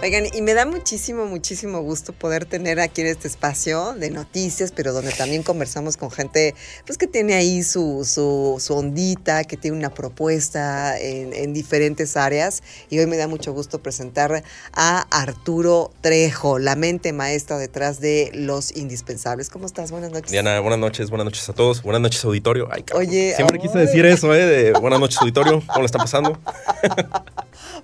[0.00, 4.70] Oigan, y me da muchísimo, muchísimo gusto poder tener aquí en este espacio de noticias,
[4.70, 6.54] pero donde también conversamos con gente
[6.86, 12.16] pues que tiene ahí su, su, su ondita, que tiene una propuesta en, en, diferentes
[12.16, 12.62] áreas.
[12.90, 18.30] Y hoy me da mucho gusto presentar a Arturo Trejo, la mente maestra detrás de
[18.34, 19.50] Los Indispensables.
[19.50, 19.90] ¿Cómo estás?
[19.90, 20.30] Buenas noches.
[20.30, 21.82] Diana, buenas noches, buenas noches a todos.
[21.82, 22.68] Buenas noches, auditorio.
[22.70, 22.84] Ay.
[22.94, 24.46] Oye, siempre quise decir eso, ¿eh?
[24.46, 25.60] De buenas noches, auditorio.
[25.66, 26.38] ¿Cómo le está pasando?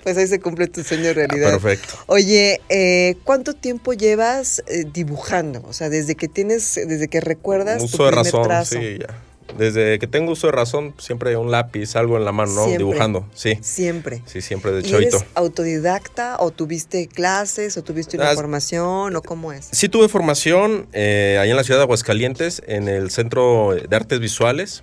[0.04, 1.48] pues ahí se cumple tu sueño de realidad.
[1.54, 1.94] Ah, perfecto.
[2.06, 5.64] Oye, eh, ¿cuánto tiempo llevas eh, dibujando?
[5.66, 8.76] O sea, desde que tienes, desde que recuerdas uso tu de razón, trazo.
[8.78, 9.18] sí, ya.
[9.58, 12.64] Desde que tengo uso de razón, siempre un lápiz, algo en la mano, ¿no?
[12.64, 12.78] Siempre.
[12.78, 13.58] Dibujando, sí.
[13.62, 14.22] Siempre.
[14.26, 15.16] Sí, siempre de ¿Y chavito.
[15.18, 19.68] eres autodidacta o tuviste clases o tuviste una Ah, formación o cómo es?
[19.70, 24.18] Sí tuve formación eh, ahí en la ciudad de Aguascalientes, en el Centro de Artes
[24.18, 24.82] Visuales.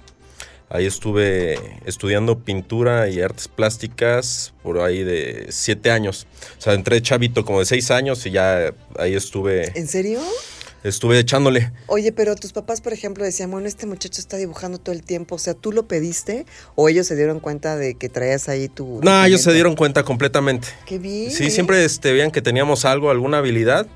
[0.73, 6.27] Ahí estuve estudiando pintura y artes plásticas por ahí de siete años.
[6.57, 10.21] O sea, entré chavito como de seis años y ya ahí estuve, ¿En serio?
[10.85, 11.73] estuve echándole.
[11.87, 15.35] Oye, pero tus papás, por ejemplo, decían, bueno, este muchacho está dibujando todo el tiempo.
[15.35, 19.01] O sea, ¿tú lo pediste o ellos se dieron cuenta de que traías ahí tu...
[19.03, 20.69] No, ellos se dieron cuenta completamente.
[20.85, 21.31] Qué bien.
[21.31, 23.87] Sí, siempre este, veían que teníamos algo, alguna habilidad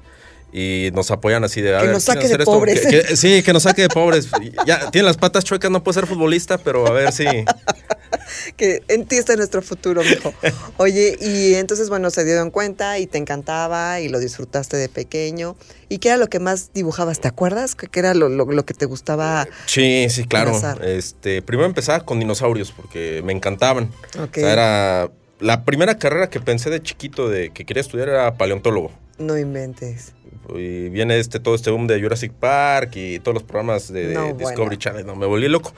[0.57, 1.75] y nos apoyan así de...
[1.75, 2.79] a Que ver, nos ¿quieren saque de pobres.
[2.87, 4.29] Que- que- sí, que nos saque de pobres.
[4.65, 7.25] Ya tiene las patas chuecas, no puede ser futbolista, pero a ver si...
[8.57, 10.33] que en ti está nuestro futuro, mijo.
[10.77, 15.57] Oye, y entonces, bueno, se dieron cuenta y te encantaba y lo disfrutaste de pequeño.
[15.89, 17.19] ¿Y qué era lo que más dibujabas?
[17.19, 17.75] ¿Te acuerdas?
[17.75, 19.47] ¿Qué era lo, lo- lo que te gustaba?
[19.65, 20.57] Sí, sí, claro.
[20.83, 23.91] Este, primero empezaba con dinosaurios porque me encantaban.
[24.17, 25.11] O sea, era
[25.41, 28.91] la primera carrera que pensé de chiquito de que quería estudiar era paleontólogo.
[29.17, 30.13] No inventes.
[30.55, 34.27] Y viene este todo este boom de Jurassic Park y todos los programas de, No,
[34.33, 34.75] Discovery bueno.
[34.75, 35.73] Channel, no, me volví loco.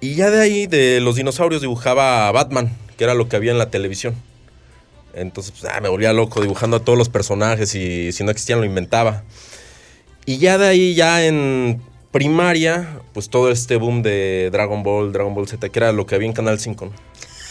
[0.00, 3.50] Y ya de ahí de los dinosaurios dibujaba a Batman, que era lo que había
[3.50, 4.14] en la televisión.
[5.14, 8.60] Entonces, pues, ah, me volvía loco dibujando a todos los personajes y si no existían
[8.60, 9.24] lo inventaba.
[10.24, 11.80] Y ya de ahí, ya en
[12.12, 16.14] primaria, pues todo este boom de Dragon Ball, Dragon Ball Z, que era lo que
[16.14, 16.86] había en Canal 5.
[16.86, 16.92] ¿no?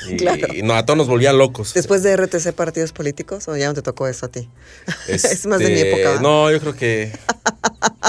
[0.10, 0.54] Y, Claro.
[0.54, 1.74] y no, a todos nos volvía locos.
[1.74, 4.50] ¿Después de RTC Partidos Políticos o ya no te tocó eso a ti?
[5.08, 6.22] es más de mi Este, época.
[6.22, 7.12] No, yo creo que...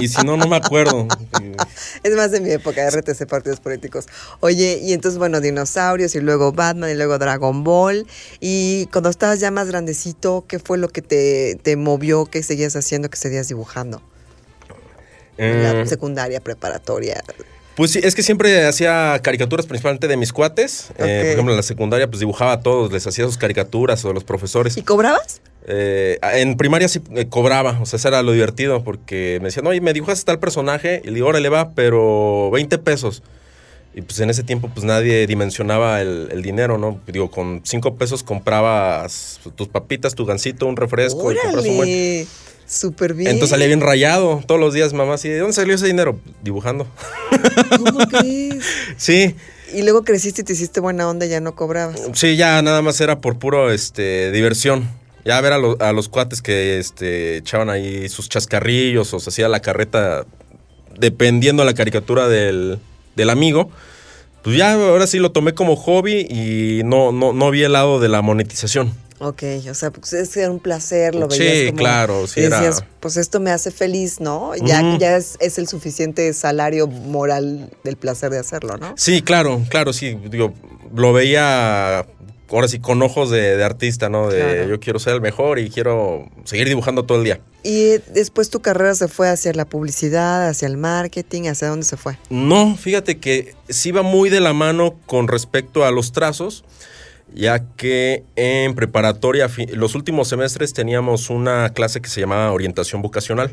[0.00, 1.08] Y si no, no me acuerdo.
[2.04, 4.06] Es más de mi época, RTC Partidos Políticos.
[4.40, 8.06] Oye, y entonces, bueno, dinosaurios y luego Batman y luego Dragon Ball.
[8.40, 12.26] Y cuando estabas ya más grandecito, ¿qué fue lo que te, te movió?
[12.26, 13.10] ¿Qué seguías haciendo?
[13.10, 14.00] ¿Qué seguías dibujando?
[15.36, 17.22] En la Eh, secundaria, preparatoria.
[17.78, 20.90] Pues sí, es que siempre hacía caricaturas principalmente de mis cuates.
[20.98, 24.10] Eh, por ejemplo, en la secundaria pues dibujaba a todos, les hacía sus caricaturas o
[24.10, 24.76] a los profesores.
[24.76, 25.40] ¿Y cobrabas?
[25.68, 29.64] Eh, en primaria sí eh, cobraba, o sea, eso era lo divertido porque me decían,
[29.68, 33.22] oye, me dibujas tal personaje y le digo, órale va, pero 20 pesos.
[33.94, 37.00] Y pues en ese tiempo pues nadie dimensionaba el, el dinero, ¿no?
[37.06, 42.26] Digo, con 5 pesos comprabas tus papitas, tu gancito, un refresco y compras un buen...
[42.68, 43.30] Súper bien.
[43.30, 46.20] Entonces salía bien rayado todos los días, mamá, así, ¿de dónde salió ese dinero?
[46.42, 46.86] Dibujando.
[47.78, 48.62] ¿Cómo crees?
[48.98, 49.34] Sí,
[49.74, 51.98] Y luego creciste y te hiciste buena onda y ya no cobrabas.
[52.14, 54.88] Sí, ya nada más era por puro este diversión.
[55.24, 59.30] Ya ver a, lo- a los cuates que este, echaban ahí sus chascarrillos o se
[59.30, 60.24] hacía la carreta
[60.98, 62.78] dependiendo de la caricatura del,
[63.16, 63.70] del amigo.
[64.42, 67.98] Pues ya ahora sí lo tomé como hobby y no, no, no vi el lado
[68.00, 68.92] de la monetización.
[69.20, 71.78] Ok, o sea, pues es era un placer, lo Sí, veías como...
[71.78, 74.54] claro, sí y decías, era- pues esto me hace feliz, ¿no?
[74.56, 78.94] Ya, ya es, es el suficiente salario moral del placer de hacerlo, ¿no?
[78.96, 80.16] Sí, claro, claro, sí.
[80.30, 80.52] Digo,
[80.94, 82.06] lo veía
[82.50, 84.30] ahora sí con ojos de, de artista, ¿no?
[84.30, 84.68] De Claro.
[84.68, 87.40] yo quiero ser el mejor y quiero seguir dibujando todo el día.
[87.64, 91.96] Y después tu carrera se fue hacia la publicidad, hacia el marketing, ¿hacia dónde se
[91.96, 92.16] fue?
[92.30, 96.64] No, fíjate que sí va muy de la mano con respecto a los trazos,
[97.34, 103.52] ya que en preparatoria, los últimos semestres teníamos una clase que se llamaba orientación vocacional.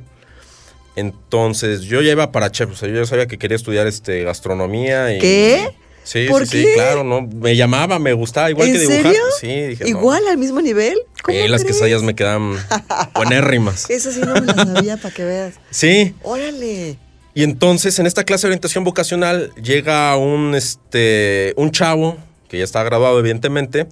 [0.96, 4.24] Entonces yo ya iba para chef, o sea, yo ya sabía que quería estudiar este,
[4.24, 5.14] gastronomía.
[5.16, 5.70] Y, ¿Qué?
[6.04, 6.64] Sí, ¿Por sí, qué?
[6.68, 7.24] sí, claro, ¿no?
[7.24, 9.02] Me llamaba, me gustaba, igual ¿En que dibujar.
[9.04, 9.22] serio?
[9.42, 9.90] Sí, dije, no.
[9.90, 10.98] ¿Igual, al mismo nivel?
[11.24, 12.56] ¿Cómo Eh, las quesadillas me quedaban
[13.16, 13.90] buenérrimas.
[13.90, 15.56] Eso sí no me las sabía para que veas.
[15.72, 16.98] Sí, Órale.
[17.34, 22.18] Y entonces en esta clase de orientación vocacional llega un, este, un chavo,
[22.56, 23.88] que ya está graduado evidentemente,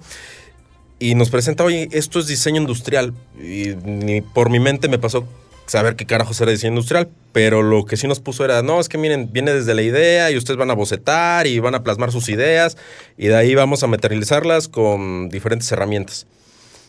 [0.98, 3.12] y nos presenta, oye, esto es diseño industrial.
[3.38, 5.26] Y ni por mi mente me pasó
[5.66, 8.88] saber qué carajos era diseño industrial, pero lo que sí nos puso era, no, es
[8.88, 12.12] que miren, viene desde la idea y ustedes van a bocetar y van a plasmar
[12.12, 12.76] sus ideas
[13.18, 16.26] y de ahí vamos a materializarlas con diferentes herramientas.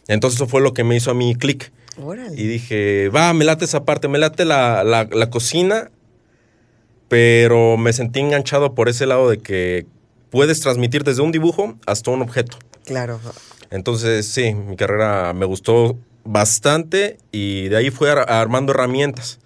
[0.08, 1.72] Entonces eso fue lo que me hizo a mí clic.
[2.38, 5.90] Y dije, va, me late esa parte, me late la, la- la cocina,
[7.08, 9.86] pero me sentí enganchado por ese lado de que
[10.36, 12.58] puedes transmitir desde un dibujo hasta un objeto.
[12.84, 13.22] Claro.
[13.72, 19.40] Entonces, sí, mi carrera me gustó bastante y de ahí fue ar- armando herramientas.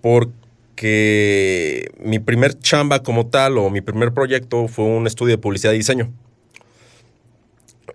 [0.00, 5.74] Porque mi primer chamba como tal o mi primer proyecto fue un estudio de publicidad
[5.74, 6.10] y diseño.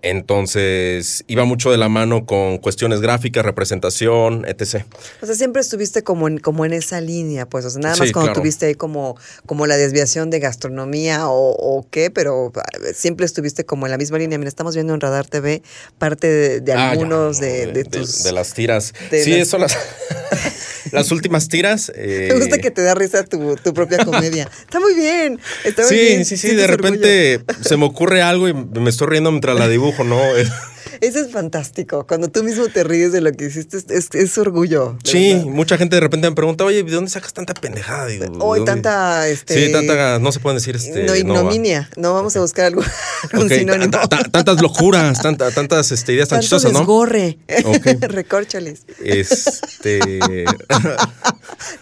[0.02, 4.84] Entonces, iba mucho de la mano con cuestiones gráficas, representación, etc.
[5.20, 7.64] O sea, siempre estuviste como en, como en esa línea, pues.
[7.64, 8.40] O sea, nada Sí, más cuando claro.
[8.40, 9.16] tuviste ahí como,
[9.46, 12.62] como la desviación de gastronomía o, o qué, pero ah,
[12.94, 14.38] siempre estuviste como en la misma línea.
[14.38, 15.62] Mira, estamos viendo en Radar TV
[15.98, 18.22] parte de, de Ah, ya, algunos no, de, de tus.
[18.22, 18.94] de las tiras.
[19.10, 19.76] sí, las- son las,
[20.92, 21.92] las últimas tiras.
[21.94, 24.48] eh, Me gusta que te da risa tu, tu propia comedia.
[24.60, 25.40] Está muy bien.
[25.64, 26.24] Está muy Sí, bien.
[26.24, 26.92] sí, sí, sientes de orgullo.
[26.92, 30.20] repente se me ocurre algo y me estoy riendo mientras la dibujo, ¿no?
[31.00, 32.06] Es- Eso es fantástico.
[32.06, 34.96] Cuando tú mismo te ríes de lo que hiciste, es, es- es orgullo.
[35.04, 35.46] Sí, verdad.
[35.46, 38.06] mucha gente de repente me pregunta, oye, ¿de dónde sacas tanta pendejada?
[38.06, 39.28] Digo, ¿de Hoy tanta.
[39.28, 41.04] Este, Sí, tanta, no se pueden decir este.
[41.04, 41.88] no, ignominia.
[41.96, 42.82] No, vamos a buscar algo,
[43.32, 43.90] algún sinónimo.
[43.90, 46.78] ta- ta- tantas locuras, tanta- tantas este, ideas tan chistosas, ¿no?
[46.80, 47.38] desgorre.
[47.64, 47.86] Ok.
[48.02, 48.82] Recórchales.
[49.04, 50.00] Este.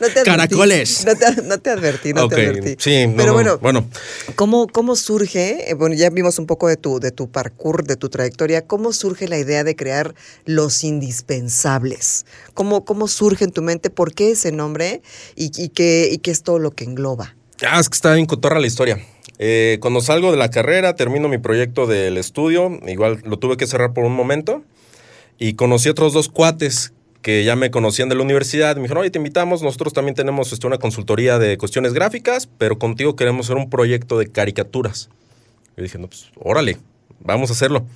[0.01, 0.25] No te advertí.
[0.25, 1.05] Caracoles.
[1.06, 2.77] No te, no te advertí, no te advertí.
[2.79, 3.89] sí, no, Pero no, bueno, bueno.
[4.35, 5.71] ¿cómo, ¿cómo surge?
[5.71, 8.67] eh, Bueno, ya vimos un poco de tu, de tu parkour, de tu trayectoria.
[8.67, 10.14] ¿Cómo surge la idea de crear
[10.44, 12.26] los indispensables?
[12.55, 13.90] ¿Cómo, cómo surge en tu mente?
[13.90, 15.02] ¿Por qué ese nombre?
[15.35, 17.35] ¿Y, qué, qué es todo lo que engloba?
[17.67, 18.99] Ah, es que está bien cotorra la historia.
[19.38, 22.81] Eh, cuando salgo de la carrera, termino mi proyecto del estudio.
[22.87, 24.62] Igual lo tuve que cerrar por un momento.
[25.38, 26.93] Y conocí otros dos cuates
[27.23, 28.76] que ya me conocían de la universidad.
[28.76, 29.62] Me dijeron, oye, te invitamos.
[29.62, 34.19] Nosotros también tenemos este, una consultoría de cuestiones gráficas, pero contigo queremos hacer un proyecto
[34.19, 35.08] de caricaturas.
[35.76, 36.79] Y dije, no, pues, órale,
[37.20, 37.87] vamos a hacerlo.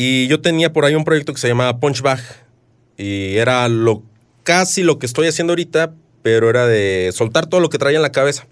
[0.00, 2.20] Y yo tenía por ahí un proyecto que se llamaba Punch Bag.
[2.96, 4.04] Y era lo,
[4.44, 5.92] casi lo que estoy haciendo ahorita,
[6.22, 8.46] pero era de soltar todo lo que traía en la cabeza.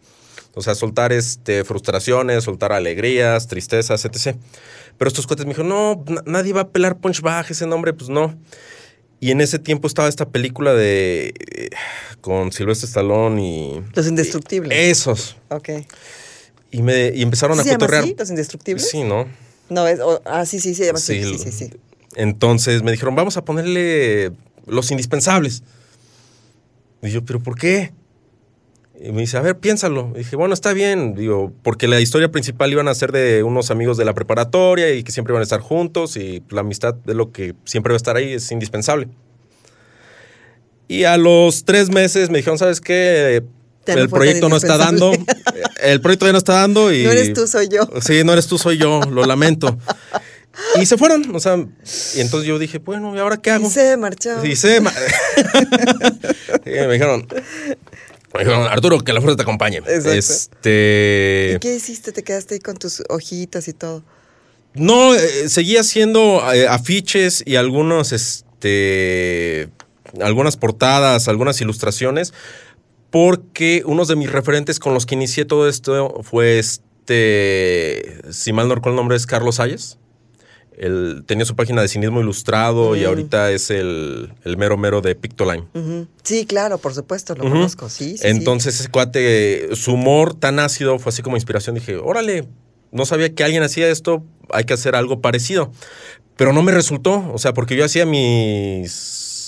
[0.55, 4.37] O sea, soltar este, frustraciones, soltar alegrías, tristezas, etc.
[4.99, 7.93] Pero estos cuates me dijeron, no, na- nadie va a pelar Punch Bag, ese nombre,
[7.93, 8.37] pues no.
[9.21, 11.33] Y en ese tiempo estaba esta película de...
[11.53, 11.71] eh,
[12.23, 13.83] con Silvestre Stallone y...
[13.95, 14.77] Los indestructibles.
[14.77, 15.37] Esos.
[15.51, 15.69] ok.
[16.73, 18.03] Y, me, y empezaron ¿Sí a se llama cotorrear.
[18.05, 18.91] así, los indestructibles?
[18.91, 19.27] Sí, ¿no?
[19.69, 21.23] No, es, o- ah, sí, sí, así.
[21.23, 21.71] Sí, Sí, sí, sí.
[22.15, 24.33] Entonces me dijeron, vamos a ponerle
[24.67, 25.63] los indispensables.
[27.03, 27.93] Y yo, ¿pero por qué?
[28.99, 30.13] Y me dice, a ver, piénsalo.
[30.15, 31.15] Y dije, bueno, está bien.
[31.15, 35.03] Digo, porque la historia principal iban a ser de unos amigos de la preparatoria y
[35.03, 37.99] que siempre iban a estar juntos y la amistad de lo que siempre va a
[37.99, 39.09] estar ahí es indispensable.
[40.89, 43.43] Y a los tres meses me dijeron, ¿sabes qué?
[43.87, 45.13] El proyecto no está dando.
[45.83, 47.03] El proyecto ya no está dando y...
[47.05, 47.89] No eres tú, soy yo.
[48.01, 49.79] Sí, no eres tú, soy yo, lo lamento.
[50.81, 53.67] Y se fueron, o sea, y entonces yo dije, bueno, ¿y ahora qué hago?
[53.67, 54.43] Y se marchó.
[54.45, 54.93] Y se ma-
[56.65, 57.27] Sí, me dijeron,
[58.35, 59.79] me dijeron, Arturo, que la fuerza te acompañe.
[59.79, 60.11] Exacto.
[60.13, 61.53] Este.
[61.57, 62.13] ¿Y qué hiciste?
[62.13, 64.03] ¿Te quedaste ahí con tus hojitas y todo?
[64.75, 69.69] No, eh, seguí haciendo eh, afiches y algunos, este,
[70.21, 72.33] algunas portadas, algunas ilustraciones,
[73.11, 78.69] porque unos de mis referentes con los que inicié todo esto fue este, si mal
[78.69, 79.99] no recuerdo el nombre, es Carlos Hayes.
[80.77, 83.07] Él tenía su página de cinismo ilustrado y Mm.
[83.07, 85.65] ahorita es el, el mero mero de Pictoline.
[86.23, 88.27] Sí, claro, por supuesto, lo conozco, sí, sí, sí.
[88.29, 91.77] Entonces ese cuate, su humor tan ácido fue así como inspiración.
[91.77, 92.47] Dije, órale,
[92.93, 95.73] no sabía que alguien hacía esto, hay que hacer algo parecido.
[96.37, 98.93] Pero no me resultó, o sea, porque yo hacía mis,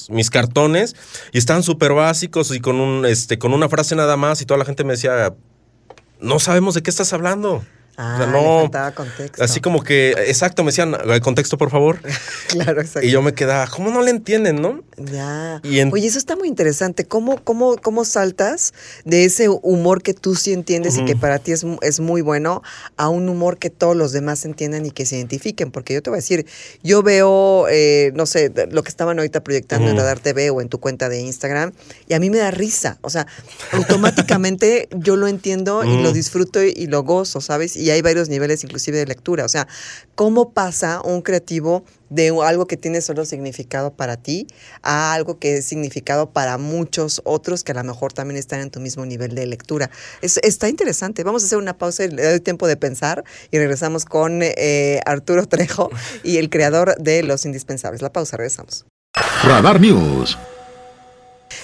[0.08, 0.96] mis cartones
[1.32, 4.58] y estaban súper básicos y con, un, este, con una frase nada más y toda
[4.58, 5.34] la gente me decía,
[6.20, 7.64] no sabemos de qué estás hablando.
[8.00, 9.42] Ah, o sea, le no, faltaba contexto.
[9.42, 11.98] Así como que, exacto, me decían, "El contexto, por favor.
[12.48, 13.06] Claro, exacto.
[13.06, 14.80] Y yo me quedaba, ¿cómo no le entienden, no?
[14.96, 15.60] Ya.
[15.62, 17.04] Y en- Oye, eso está muy interesante.
[17.04, 18.72] ¿Cómo, cómo, cómo saltas
[19.04, 22.62] de ese humor que tú sí entiendes y que para ti es, es muy bueno
[22.96, 25.70] a un humor que todos los demás entiendan y que se identifiquen?
[25.70, 26.46] Porque yo te voy a decir,
[26.82, 30.00] yo veo, eh, no sé, lo que estaban ahorita proyectando en Ujú.
[30.00, 31.72] Radar TV o en tu cuenta de Instagram
[32.08, 32.96] y a mí me da risa.
[33.02, 33.26] O sea,
[33.72, 36.12] automáticamente yo lo entiendo y lo Ujú.
[36.12, 37.76] disfruto y, y lo gozo, ¿sabes?
[37.76, 39.44] Y hay varios niveles inclusive de lectura.
[39.44, 39.66] O sea,
[40.14, 44.46] ¿cómo pasa un creativo de algo que tiene solo significado para ti
[44.82, 48.70] a algo que es significado para muchos otros que a lo mejor también están en
[48.70, 49.90] tu mismo nivel de lectura?
[50.22, 51.22] Es- está interesante.
[51.24, 55.00] Vamos a hacer una pausa y le doy tiempo de pensar y regresamos con eh,
[55.06, 55.90] Arturo Trejo
[56.22, 58.02] y el creador de Los Indispensables.
[58.02, 58.84] La pausa, regresamos.
[59.44, 60.36] Radar News.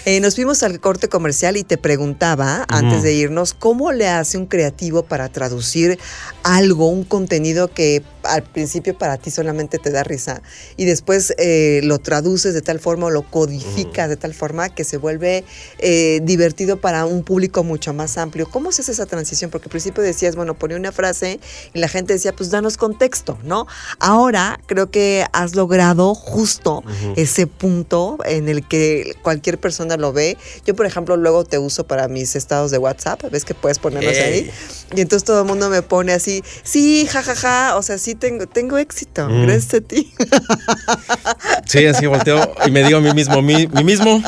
[0.06, 4.36] Eh, nos fuimos al corte comercial y te preguntaba, antes de irnos, ¿cómo le hace
[4.36, 5.98] un creativo para traducir
[6.42, 10.42] algo, un contenido que al principio para ti solamente te da risa
[10.76, 14.84] y después eh, lo traduces de tal forma o lo codificas de tal forma que
[14.84, 15.44] se vuelve
[15.78, 18.48] eh, divertido para un público mucho más amplio.
[18.48, 19.50] ¿Cómo se hace esa transición?
[19.50, 21.40] Porque al principio decías, bueno, ponía una frase
[21.72, 23.66] y la gente decía, pues danos contexto, ¿no?
[23.98, 26.82] Ahora creo que has logrado justo
[27.16, 30.36] ese punto en el que cualquier persona lo ve.
[30.66, 34.16] Yo, por ejemplo, luego te uso para mis estados de WhatsApp, ves que puedes ponerlos
[34.18, 34.50] ahí.
[34.94, 37.76] Y entonces todo el mundo me pone así, sí, jajaja, ja, ja.
[37.76, 39.42] o sea, sí tengo, tengo éxito, Mm.
[39.46, 40.12] gracias a ti.
[41.66, 44.22] Sí, así volteo y me digo a mí mismo, mí, mí mismo,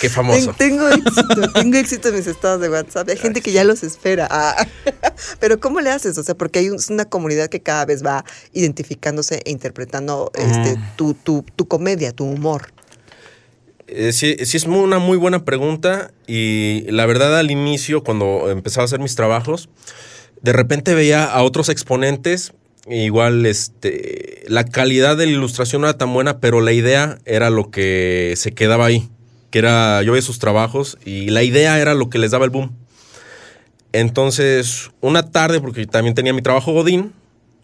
[0.00, 0.52] qué famoso.
[0.54, 3.08] Ten- tengo éxito, tengo éxito en mis estados de WhatsApp.
[3.08, 4.28] Hay gente que ya los espera.
[4.30, 4.66] Ah.
[5.40, 6.16] Pero ¿cómo le haces?
[6.18, 10.82] O sea, porque hay una comunidad que cada vez va identificándose e interpretando este, Mm.
[10.96, 12.72] tu, tu, tu comedia, tu humor.
[13.88, 18.50] Eh, sí, sí es muy- una muy buena pregunta y la verdad al inicio, cuando
[18.50, 19.68] empezaba a hacer mis trabajos,
[20.42, 22.52] de repente veía a otros exponentes,
[22.86, 27.50] igual este, la calidad de la ilustración no era tan buena, pero la idea era
[27.50, 29.08] lo que se quedaba ahí,
[29.50, 32.50] que era, yo veía sus trabajos y la idea era lo que les daba el
[32.50, 32.74] boom.
[33.92, 37.12] Entonces, una tarde, porque también tenía mi trabajo Godín,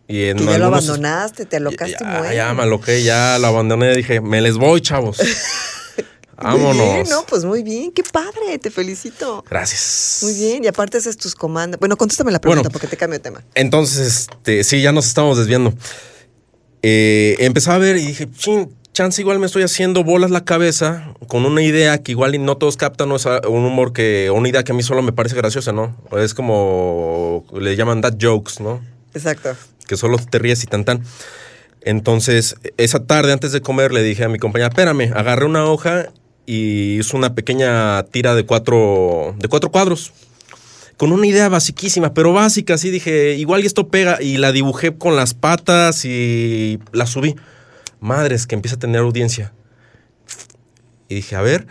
[0.07, 2.35] y en Que ya lo abandonaste, te alocaste ya, muy.
[2.35, 5.19] ya me aloqué, ya lo abandoné, dije, me les voy, chavos.
[6.43, 7.09] Muy bien, Vámonos.
[7.11, 9.45] no, pues muy bien, qué padre, te felicito.
[9.49, 10.21] Gracias.
[10.23, 11.79] Muy bien, y aparte haces tus comandos.
[11.81, 12.73] Bueno, contéstame la pregunta Bueno.
[12.73, 13.43] porque te cambio de tema.
[13.55, 15.73] Entonces, este, sí, ya nos estamos desviando.
[16.83, 21.15] Eh, empezaba a ver y dije, chin, chance igual me estoy haciendo bolas la cabeza
[21.29, 24.49] con una idea que igual no todos captan, no es un humor que, o una
[24.49, 25.97] idea que a mí solo me parece graciosa, ¿no?
[26.19, 28.83] Es como, le llaman that jokes, ¿no?
[29.15, 29.57] Exacto.
[29.87, 31.03] que solo te ríes y tan tan.
[31.83, 36.09] Entonces, esa tarde antes de comer le dije a mi compañera, espérame, agarré una hoja
[36.47, 40.13] y hice una pequeña tira de cuatro, de cuatro cuadros.
[40.97, 44.97] Con una idea basiquísima, pero básica, así dije, igual y esto pega, y la dibujé
[44.97, 47.35] con las patas y la subí.
[47.99, 49.53] Madres, que empieza a tener audiencia.
[51.09, 51.67] Y dije, a ver.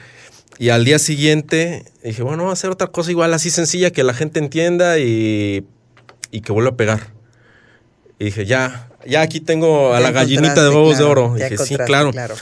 [0.60, 4.04] Y al día siguiente dije, bueno, voy a hacer otra cosa igual así sencilla que
[4.04, 5.66] la gente entienda y,
[6.32, 7.08] y que vuelva a pegar.
[8.20, 11.38] Y dije, ya, ya aquí tengo a Ya la gallinita de huevos de claro, oro.
[11.38, 12.36] ya dije, sí, encontraste, claro.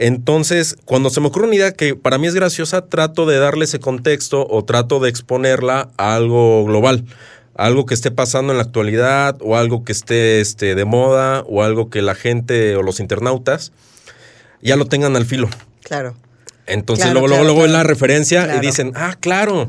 [0.00, 3.64] Entonces, cuando se me ocurre una idea que para mí es graciosa, trato de darle
[3.64, 7.04] ese contexto o trato de exponerla a algo global.
[7.54, 11.64] Algo que esté pasando en la actualidad o algo que esté este, de moda o
[11.64, 13.72] algo que la gente o los internautas
[14.62, 15.48] ya lo tengan al filo.
[15.82, 16.14] Claro.
[16.66, 17.72] Entonces Claro, luego, claro, luego, claro.
[17.72, 19.66] la referencia y dicen, ah, claro.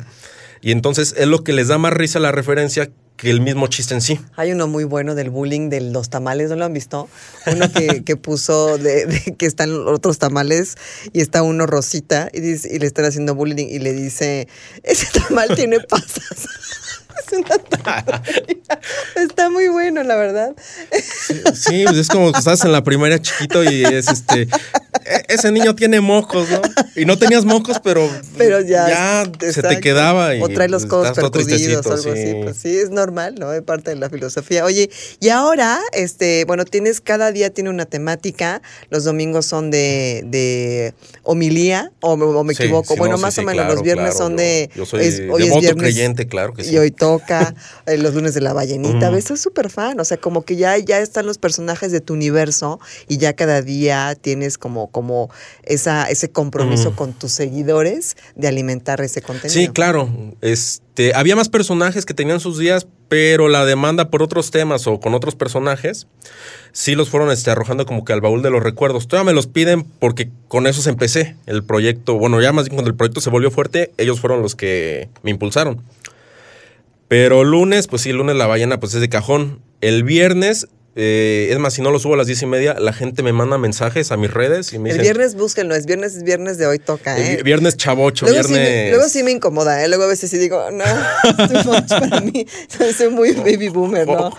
[0.62, 3.93] Y entonces es lo que les da más risa la referencia que el mismo chiste
[3.93, 4.17] en sí.
[4.38, 7.09] Hay uno muy bueno del bullying de los tamales, ¿no lo han visto?
[7.47, 10.75] Uno que, que puso de, de que están otros tamales
[11.11, 14.47] y está uno rosita y, dice- y le están haciendo bullying y le dice,
[14.83, 16.47] ese tamal tiene pasas.
[17.27, 18.79] Es una tontería.
[19.15, 20.55] Está muy bueno, la verdad.
[21.53, 24.41] Sí, pues es como que estás en la primaria chiquito y es este.
[24.43, 26.61] e- Ese niño tiene mocos, ¿no?
[26.95, 28.09] Y no tenías mocos, pero.
[28.38, 30.35] Pero ya, se te quedaba.
[30.35, 32.43] Y o trae los codos todo percudidos o algo tristecito, así.
[32.43, 33.53] Pues sí, es normal, ¿no?
[33.53, 34.65] Es parte de la filosofía.
[34.65, 38.61] Oye, y ahora, este, bueno, tienes, cada día tiene una temática.
[38.89, 42.93] Los domingos son de, de homilía, o, me- o me Sí, equivoco.
[42.93, 44.69] sí, bueno, no, sí, más sí, o menos claro, los viernes claro, son yo- de.
[44.75, 46.73] yo soy es- hoy es devoto viernes creyente, claro que sí.
[46.73, 47.08] Y hoy toca
[47.85, 49.09] eh, los lunes de la ballenita.
[49.09, 49.15] Mm.
[49.15, 49.25] ¿Ves?
[49.25, 49.99] Soy súper fan.
[49.99, 53.61] O sea, como que ya, ya están los personajes de tu universo y ya cada
[53.61, 55.29] día tienes como, como
[55.63, 56.95] esa, ese compromiso Mm.
[56.95, 59.53] con tus seguidores de alimentar ese contenido.
[59.59, 60.09] Sí, claro.
[60.41, 64.99] Este, había más personajes que tenían sus días, pero la demanda por otros temas o
[64.99, 66.07] con otros personajes,
[66.71, 69.07] sí los fueron este, arrojando como que al baúl de los recuerdos.
[69.07, 72.15] Todavía me los piden porque con esos empecé el proyecto.
[72.17, 75.31] Bueno, ya más bien cuando el proyecto se volvió fuerte, ellos fueron los que me
[75.31, 75.81] impulsaron.
[77.09, 79.61] Pero lunes, pues sí, lunes la ballena pues es de cajón.
[79.81, 82.93] El viernes, eh, es más, si no lo subo a las diez y media, la
[82.93, 85.03] gente me manda mensajes a mis redes y me El dicen...
[85.15, 87.37] viernes búsquenlo, es viernes, es viernes de hoy toca, ¿eh?
[87.37, 88.69] vi- viernes chavocho, Luego sí, viernes...
[88.85, 89.87] me, luego sí me incomoda, ¿eh?
[89.87, 90.83] Luego a veces sí digo, no,
[91.47, 92.45] too much para mí.
[92.95, 94.29] Soy muy baby boomer, ¿no?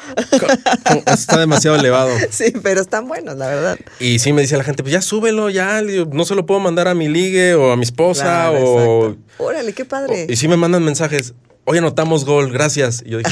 [1.06, 2.10] Está demasiado elevado.
[2.30, 3.78] Sí, pero están buenos, la verdad.
[3.98, 6.86] Y sí me dice la gente, pues ya súbelo, ya, no se lo puedo mandar
[6.86, 9.18] a mi ligue o a mi esposa Claro, o, exacto.
[9.44, 10.26] Órale, qué padre.
[10.28, 13.02] o- Y sí me mandan mensajes, oye, anotamos gol, gracias.
[13.04, 13.30] Y yo dije,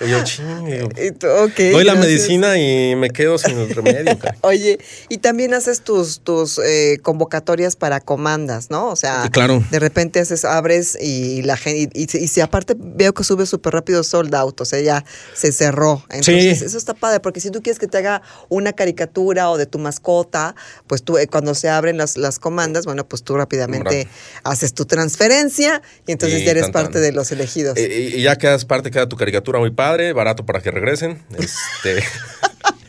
[0.00, 1.98] y yo, "Ching", digo, Y tú, ok, doy la gracias.
[1.98, 4.18] medicina y me quedo sin el remedio.
[4.20, 4.36] cara.
[4.42, 4.78] Oye,
[5.08, 8.88] y también haces tus, tus eh, convocatorias para comandas, ¿no?
[8.88, 9.62] O sea, Sí, claro.
[9.70, 13.46] de repente haces, abres y la gente, y, y, y si aparte veo que sube
[13.46, 15.04] súper rápido sold out, o sea, ya
[15.34, 16.04] se cerró.
[16.10, 16.64] Entonces, Sí.
[16.66, 19.78] eso está padre, porque si tú quieres que te haga una caricatura o de tu
[19.78, 20.54] mascota,
[20.86, 24.08] pues tú, eh, cuando se abren las, las comandas, bueno, pues tú rápidamente
[24.42, 27.02] haces tu transferencia y entonces ya eres tan, parte tan.
[27.02, 27.76] de los elegidos.
[27.76, 31.22] Eh, y, ya quedas parte, queda tu caricatura muy padre, barato para que regresen.
[31.38, 32.02] Este.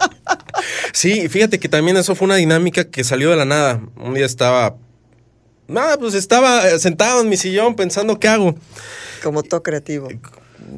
[0.94, 3.82] sí, fíjate que también eso fue una dinámica que salió de la nada.
[3.98, 4.76] Un día estaba.
[5.68, 8.56] Nada, pues estaba eh, sentado en mi sillón pensando qué hago.
[9.24, 10.10] Como todo creativo.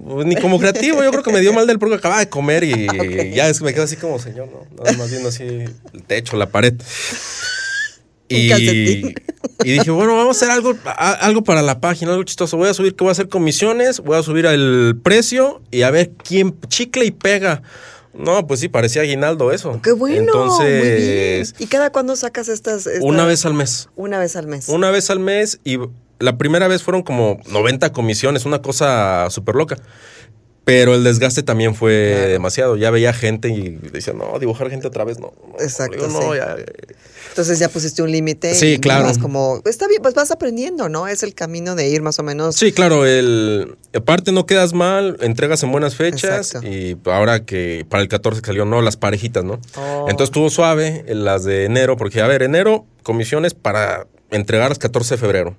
[0.05, 2.63] Pues ni como creativo, yo creo que me dio mal del porque acababa de comer
[2.63, 2.87] y
[3.33, 4.83] ya es que me quedo así como señor, ¿no?
[4.83, 6.73] Nada más viendo así el techo, la pared.
[8.29, 9.15] Y, calcetín.
[9.63, 12.57] Y dije, bueno, vamos a hacer algo, a- algo para la página, algo chistoso.
[12.57, 15.91] Voy a subir que voy a hacer comisiones, voy a subir el precio y a
[15.91, 17.61] ver quién chicle y pega.
[18.13, 19.79] No, pues sí, parecía aguinaldo eso.
[19.83, 20.17] ¡Qué bueno!
[20.19, 21.47] Entonces, muy bien.
[21.59, 23.89] ¿Y cada cuándo sacas estas, estas- una vez al mes.
[23.95, 24.69] Una vez al mes.
[24.69, 25.77] Una vez al mes y
[26.19, 29.77] la primera vez fueron como 90 comisiones, una cosa súper loca.
[30.67, 32.31] Pero el desgaste también fue Claro.
[32.33, 32.75] demasiado.
[32.75, 35.31] Ya veía gente y decía, no, dibujar gente otra vez, no.
[35.47, 35.55] no".
[35.63, 36.37] Exacto, Digo, no, sí.
[36.39, 36.57] ya,
[37.29, 38.53] Entonces ya pusiste un límite.
[38.53, 39.05] Sí, y claro.
[39.05, 41.07] vas como, está bien, pues vas aprendiendo, ¿no?
[41.07, 42.57] Es el camino de ir más o menos.
[42.57, 46.67] Sí, claro, el aparte no quedas mal, entregas en buenas fechas Exacto.
[46.67, 49.61] y ahora que para el 14 salió no las parejitas, ¿no?
[49.77, 50.07] Oh.
[50.09, 55.15] Entonces estuvo suave las de enero porque a ver, enero comisiones para entregar las 14
[55.15, 55.57] de febrero.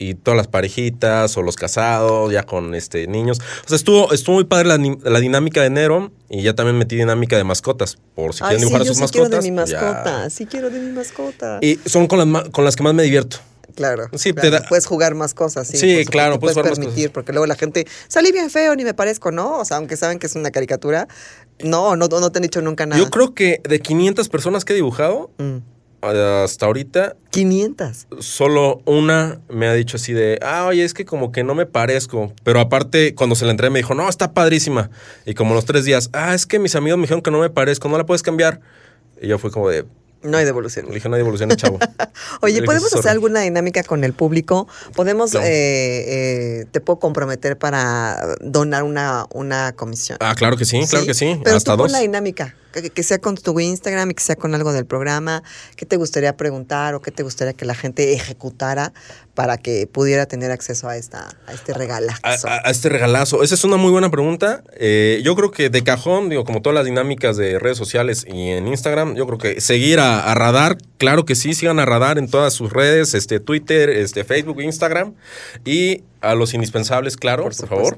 [0.00, 3.40] Y todas las parejitas o los casados ya con este niños.
[3.64, 6.94] O sea, estuvo estuvo muy padre la, la dinámica de enero y ya también metí
[6.96, 9.44] dinámica de mascotas por si Ay, quieren sí, dibujar a yo sus sí quiero mascotas.
[9.44, 9.80] de mi pues ya.
[9.82, 10.30] mascota.
[10.30, 11.58] Sí quiero de mi mascota.
[11.62, 13.38] Y son con las con las que más me divierto.
[13.74, 14.08] Claro.
[14.16, 15.68] Sí, claro, te da- puedes jugar más cosas.
[15.68, 18.82] Sí, Sí, claro, puedes jugar más permitir, porque luego la gente, salí bien feo, ni
[18.84, 19.58] me parezco, ¿no?
[19.58, 21.06] O sea, aunque saben que es una caricatura,
[21.62, 23.00] no, no, no te han dicho nunca nada.
[23.00, 25.58] Yo creo que de 500 personas que he dibujado Mm.
[26.00, 28.06] Hasta ahorita 500.
[28.20, 31.66] solo una me ha dicho así de, ah, oye, es que como que no me
[31.66, 32.32] parezco.
[32.44, 34.90] Pero aparte, cuando se la entré, me dijo, no, está padrísima.
[35.26, 37.50] Y como los tres días, ah, es que mis amigos me dijeron que no me
[37.50, 38.60] parezco, no la puedes cambiar.
[39.20, 39.84] Y yo fui como de,
[40.22, 40.86] No hay devolución.
[40.86, 41.78] le dije, no hay devolución, chavo.
[42.40, 44.68] Oye, dije, ¿podemos hacer alguna dinámica con el público?
[44.94, 50.18] ¿Podemos, eh, eh, te puedo comprometer para donar una, una comisión?
[50.20, 51.38] Ah, claro que sí, claro que sí.
[51.42, 51.92] Pero hasta tú dos.
[51.92, 55.42] la dinámica, que, que sea con tu Instagram y que sea con algo del programa.
[55.76, 58.92] ¿Qué te gustaría preguntar o qué te gustaría que la gente ejecutara
[59.34, 62.20] para que pudiera tener acceso a, esta, a este regalazo?
[62.24, 63.42] A, a- a este regalazo.
[63.42, 64.62] Esa es una muy buena pregunta.
[64.76, 68.50] Eh, yo creo que de cajón, digo, como todas las dinámicas de redes sociales y
[68.50, 72.18] en Instagram, yo creo que seguir a, a Radar, claro que sí, sigan a Radar
[72.18, 75.14] en todas sus redes, este Twitter, este Facebook, Instagram
[75.64, 77.96] y a los indispensables, claro, por, Por favor.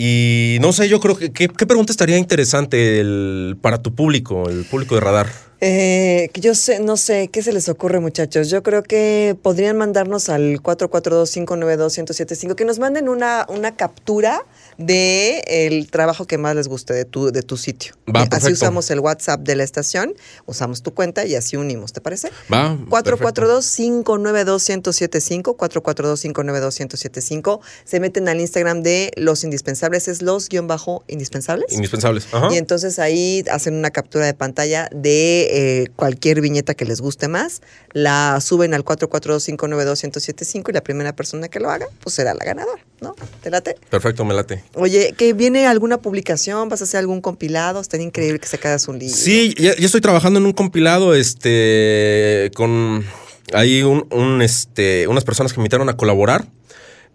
[0.00, 4.48] Y no sé, yo creo que ¿qué, qué pregunta estaría interesante el- para tu público,
[4.48, 5.26] el público de Radar?
[5.60, 8.48] Eh, yo sé, no sé, ¿qué se les ocurre, muchachos?
[8.48, 14.44] Yo creo que podrían mandarnos al 442-592-1075, que nos manden una, una captura
[14.76, 17.94] de el trabajo que más les guste de tu, de tu sitio.
[18.14, 20.14] Va, Eh, así usamos el WhatsApp de la estación,
[20.46, 22.30] usamos tu cuenta y así unimos, ¿te parece?
[22.52, 22.78] Va.
[22.88, 23.42] perfecto.
[23.42, 27.58] 442-592-1075, 442-592-1075.
[27.84, 31.72] Se meten al Instagram de Los Indispensables, es los guion bajo indispensables.
[31.72, 32.28] Indispensables.
[32.32, 32.46] Ajá.
[32.52, 37.28] Y entonces ahí hacen una captura de pantalla de eh, cualquier viñeta que les guste
[37.28, 42.44] más, la suben al 442-592-1075 y la primera persona que lo haga, pues será la
[42.44, 43.14] ganadora, ¿no?
[43.42, 43.76] ¿Te late?
[43.90, 44.62] Perfecto, me late.
[44.74, 48.98] Oye, que viene alguna publicación, vas a hacer algún compilado, estaría increíble que sacaras un
[48.98, 49.16] libro.
[49.16, 53.04] Sí, ya, ya estoy trabajando en un compilado, este, con
[53.52, 56.46] ahí un, un, este, unas personas que me invitaron a colaborar.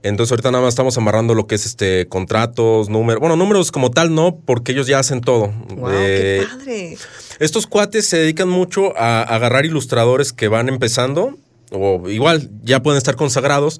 [0.03, 3.89] Entonces ahorita nada más estamos amarrando lo que es este contratos, números, bueno, números como
[3.89, 5.47] tal no, porque ellos ya hacen todo.
[5.75, 5.89] ¡Wow!
[5.91, 6.97] Eh, ¡Qué padre!
[7.39, 11.37] estos cuates se dedican mucho a, agarrar ilustradores que van empezando,
[11.71, 13.79] o igual ya pueden estar consagrados,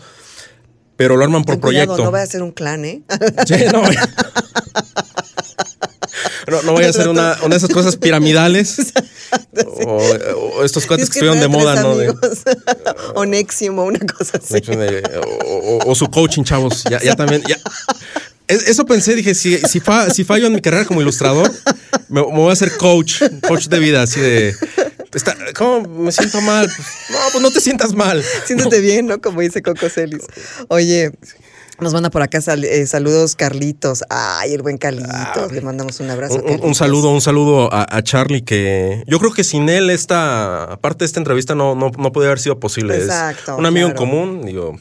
[0.95, 2.05] pero lo arman por Ten cuidado, proyecto.
[2.05, 3.03] no vaya a ser un clan, ¿eh?
[3.45, 3.83] Sí, no,
[6.53, 8.77] no, no vaya a ser una, una de esas cosas piramidales.
[9.85, 9.97] O,
[10.59, 11.95] o estos cuates Es que estuvieron de moda, ¿no?
[11.97, 12.13] De-
[13.15, 14.59] o Nexium o una cosa así.
[14.61, 15.01] de-
[15.43, 16.83] o, o- o su coaching, chavos.
[16.89, 17.41] Ya, ya también.
[17.47, 17.57] ya.
[18.47, 21.51] Eso pensé, dije, si, si, fa- si fallo en mi carrera como ilustrador,
[22.09, 24.55] me, me voy a hacer coach, coach de vida, así de.
[25.13, 26.67] está- ¿Cómo me siento mal?
[26.67, 28.23] Pues, no, pues no te sientas mal.
[28.45, 29.19] Siéntete bien, ¿no?
[29.19, 30.21] Como dice Coco Celis.
[30.67, 31.11] Oye,
[31.79, 34.03] nos manda por acá sal- eh, saludos Carlitos.
[34.09, 35.51] Ay, el buen Carlitos.
[35.51, 36.41] Le mandamos un abrazo.
[36.61, 40.99] Un, saludo, un saludo a, a Charlie, que yo creo que sin él esta, aparte
[40.99, 42.95] de esta entrevista, no, no, no podría haber sido posible.
[42.97, 44.03] Es Exacto, un amigo claro.
[44.03, 44.75] en común, digo.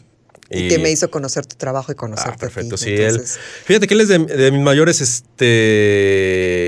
[0.52, 2.84] Y que me hizo conocer tu trabajo y conocerte Ah, perfecto, a ti.
[2.84, 3.42] sí, Entonces, él.
[3.64, 5.44] Fíjate que él es de, de mis mayores, este,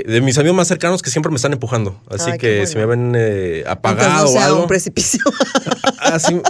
[0.06, 2.00] de mis amigos más cercanos que siempre me están empujando.
[2.08, 4.62] Así Ay, que si me ven eh, apagado no o sea algo.
[4.62, 5.20] un precipicio.
[5.98, 6.40] así,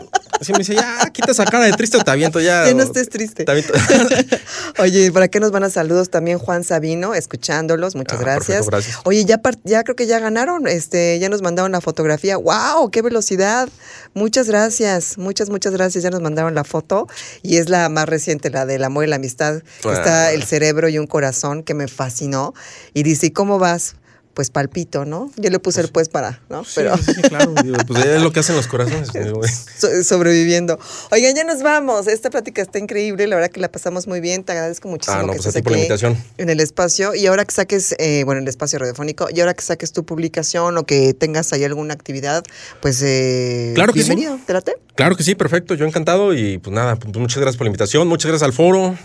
[0.41, 2.67] Así me dice, ya, quita esa cara de triste o te aviento ya.
[2.67, 3.45] Ya no estés triste.
[4.79, 7.95] Oye, ¿para qué nos van a saludos también Juan Sabino, escuchándolos?
[7.95, 8.47] Muchas Ah, gracias.
[8.67, 8.99] perfecto, gracias.
[9.05, 12.37] Oye, ya, ya creo que ya ganaron, este, ya nos mandaron la fotografía.
[12.37, 12.91] ¡Wow!
[12.91, 13.69] ¡Qué velocidad!
[14.13, 16.03] Muchas gracias, muchas, muchas gracias.
[16.05, 17.07] Ya nos mandaron la foto
[17.43, 19.63] y es la más reciente, la del amor y la amistad.
[19.83, 22.55] que Está el cerebro y un corazón que me fascinó.
[22.93, 23.97] Y dice, ¿y cómo vas?
[24.35, 25.31] Pues palpito, ¿no?
[25.37, 26.65] Yo le puse el pues para, ¿no?
[26.75, 27.55] Pero Sí, sí, claro.
[27.63, 29.13] digo, pues es lo que hacen los corazones.
[29.15, 29.41] digo,
[29.79, 30.77] so- sobreviviendo.
[31.13, 32.09] Oigan, ya nos vamos.
[32.09, 33.29] Esta plática está increíble.
[33.29, 34.43] La verdad que la pasamos muy bien.
[34.43, 36.17] Te agradezco muchísimo Ah, no, que pues a ti por la invitación.
[36.37, 37.15] en el espacio.
[37.15, 40.77] Y ahora que saques, eh, bueno, el espacio radiofónico, y ahora que saques tu publicación
[40.79, 42.43] o que tengas ahí alguna actividad,
[42.83, 44.09] pues eh, Claro que sí.
[44.09, 44.41] bienvenido.
[44.45, 44.75] ¿Te late?
[44.97, 45.75] Claro que sí, perfecto.
[45.75, 46.35] Yo encantado.
[46.35, 48.09] Y pues nada, pues muchas gracias por la invitación.
[48.09, 48.97] Muchas gracias al foro.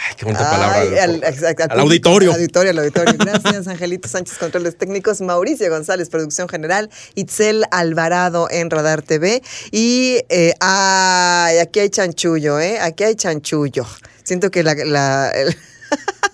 [0.00, 0.80] Ay, qué bonita palabra.
[0.80, 1.22] Al
[1.70, 2.32] al, auditorio.
[2.32, 3.14] Auditorio, al auditorio.
[3.18, 9.42] Gracias, Angelito Sánchez, controles técnicos, Mauricio González, producción general, Itzel Alvarado en Radar TV.
[9.72, 12.78] Y eh, ay, aquí hay chanchullo, ¿eh?
[12.80, 13.84] Aquí hay chanchullo.
[14.22, 14.74] Siento que la...
[14.74, 15.56] la- el-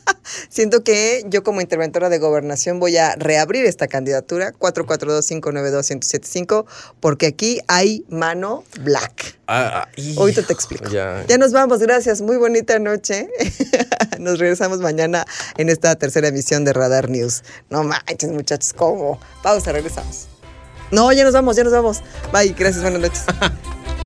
[0.55, 6.65] Siento que yo como interventora de gobernación voy a reabrir esta candidatura 442-592-1075
[7.01, 9.37] porque aquí hay mano black.
[9.49, 10.89] Ah, ah, Ahorita te explico.
[10.91, 11.25] Ya.
[11.27, 12.21] Ya nos vamos, gracias.
[12.21, 13.29] Muy bonita noche.
[14.21, 17.43] Nos regresamos mañana en esta tercera emisión de Radar News.
[17.69, 19.19] No manches, muchachos, ¿cómo?
[19.43, 20.29] Pausa, regresamos.
[20.93, 22.01] No, ya nos vamos, ya nos vamos.
[22.33, 23.25] Bye, gracias, buenas noches.